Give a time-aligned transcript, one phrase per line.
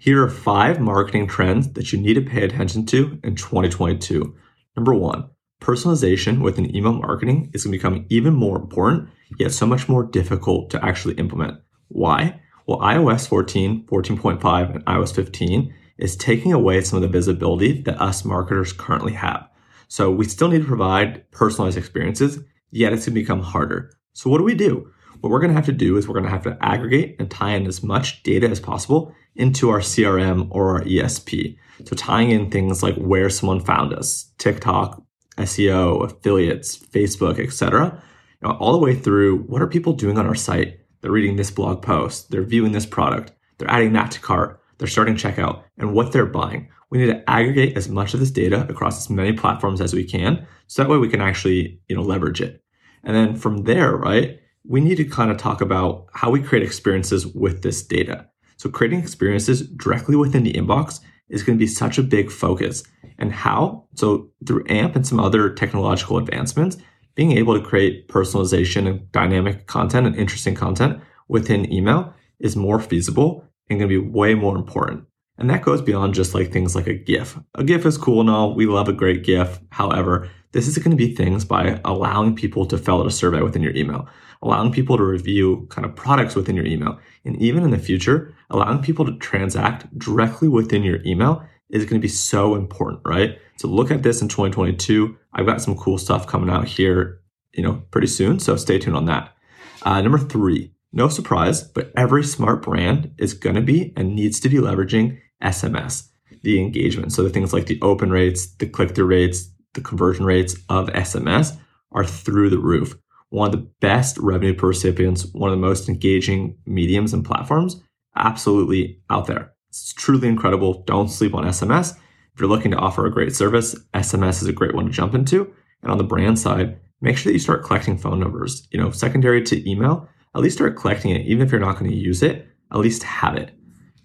[0.00, 4.34] Here are five marketing trends that you need to pay attention to in 2022.
[4.74, 5.28] Number one,
[5.60, 10.02] personalization within email marketing is going to become even more important, yet so much more
[10.02, 11.60] difficult to actually implement.
[11.88, 12.40] Why?
[12.66, 18.00] Well, iOS 14, 14.5, and iOS 15 is taking away some of the visibility that
[18.00, 19.46] us marketers currently have.
[19.88, 22.38] So we still need to provide personalized experiences,
[22.70, 23.92] yet it's going to become harder.
[24.14, 24.90] So what do we do?
[25.20, 27.30] What we're going to have to do is we're going to have to aggregate and
[27.30, 31.56] tie in as much data as possible into our CRM or our ESP.
[31.84, 35.02] So tying in things like where someone found us, TikTok,
[35.36, 38.02] SEO, affiliates, Facebook, etc.
[38.42, 40.80] You know, all the way through what are people doing on our site?
[41.00, 44.88] They're reading this blog post, they're viewing this product, they're adding that to cart, they're
[44.88, 46.68] starting checkout, and what they're buying.
[46.90, 50.04] We need to aggregate as much of this data across as many platforms as we
[50.04, 52.62] can, so that way we can actually, you know, leverage it.
[53.02, 56.64] And then from there, right, we need to kind of talk about how we create
[56.64, 58.26] experiences with this data.
[58.56, 62.82] So creating experiences directly within the inbox is going to be such a big focus.
[63.18, 63.86] And how?
[63.94, 66.76] So through AMP and some other technological advancements,
[67.14, 72.80] being able to create personalization and dynamic content and interesting content within email is more
[72.80, 75.04] feasible and going to be way more important.
[75.40, 77.38] And that goes beyond just like things like a GIF.
[77.54, 78.54] A GIF is cool and all.
[78.54, 79.58] We love a great GIF.
[79.70, 83.40] However, this is going to be things by allowing people to fill out a survey
[83.40, 84.06] within your email,
[84.42, 86.98] allowing people to review kind of products within your email.
[87.24, 92.00] And even in the future, allowing people to transact directly within your email is going
[92.00, 93.38] to be so important, right?
[93.56, 95.16] So look at this in 2022.
[95.32, 97.20] I've got some cool stuff coming out here,
[97.52, 98.40] you know, pretty soon.
[98.40, 99.34] So stay tuned on that.
[99.82, 104.40] Uh, number three, no surprise, but every smart brand is going to be and needs
[104.40, 106.08] to be leveraging SMS,
[106.42, 107.12] the engagement.
[107.12, 110.88] So the things like the open rates, the click through rates, the conversion rates of
[110.88, 111.56] SMS
[111.92, 112.96] are through the roof.
[113.30, 117.80] One of the best revenue per recipients, one of the most engaging mediums and platforms,
[118.16, 119.52] absolutely out there.
[119.68, 120.82] It's truly incredible.
[120.82, 121.96] Don't sleep on SMS.
[122.34, 125.14] If you're looking to offer a great service, SMS is a great one to jump
[125.14, 125.52] into.
[125.82, 128.66] And on the brand side, make sure that you start collecting phone numbers.
[128.72, 131.26] You know, secondary to email, at least start collecting it.
[131.26, 133.52] Even if you're not going to use it, at least have it.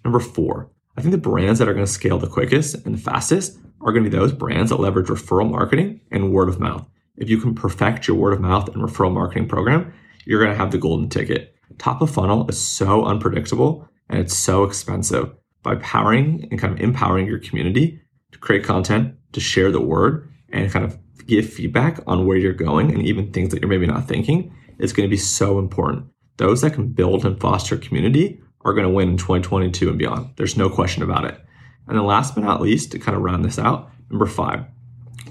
[0.03, 3.01] Number four, I think the brands that are going to scale the quickest and the
[3.01, 6.87] fastest are going to be those brands that leverage referral marketing and word of mouth.
[7.17, 9.93] If you can perfect your word of mouth and referral marketing program,
[10.25, 11.55] you're going to have the golden ticket.
[11.77, 15.33] Top of funnel is so unpredictable and it's so expensive.
[15.63, 17.99] By powering and kind of empowering your community
[18.31, 22.53] to create content, to share the word, and kind of give feedback on where you're
[22.53, 26.05] going and even things that you're maybe not thinking is going to be so important.
[26.37, 30.31] Those that can build and foster community are going to win in 2022 and beyond.
[30.35, 31.39] There's no question about it.
[31.87, 34.65] And then last but not least, to kind of round this out, number five,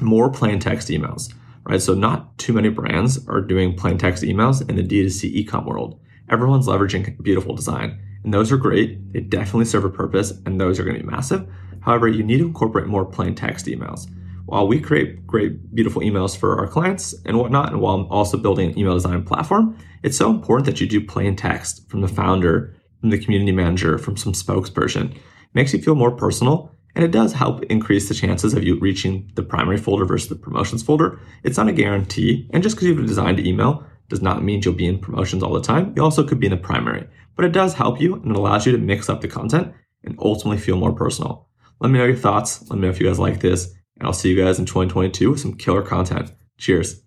[0.00, 1.34] more plain text emails,
[1.64, 1.82] right?
[1.82, 6.00] So not too many brands are doing plain text emails in the D2C ecom world.
[6.30, 9.12] Everyone's leveraging beautiful design and those are great.
[9.12, 11.46] They definitely serve a purpose and those are going to be massive.
[11.80, 14.08] However, you need to incorporate more plain text emails.
[14.46, 18.36] While we create great, beautiful emails for our clients and whatnot, and while I'm also
[18.36, 22.08] building an email design platform, it's so important that you do plain text from the
[22.08, 25.14] founder, from the community manager, from some spokesperson
[25.52, 29.30] makes you feel more personal and it does help increase the chances of you reaching
[29.34, 31.20] the primary folder versus the promotions folder.
[31.42, 32.48] It's not a guarantee.
[32.54, 35.42] And just because you have a designed email does not mean you'll be in promotions
[35.42, 35.92] all the time.
[35.94, 37.06] You also could be in the primary,
[37.36, 40.18] but it does help you and it allows you to mix up the content and
[40.18, 41.46] ultimately feel more personal.
[41.80, 42.62] Let me know your thoughts.
[42.70, 45.30] Let me know if you guys like this and I'll see you guys in 2022
[45.30, 46.32] with some killer content.
[46.56, 47.03] Cheers.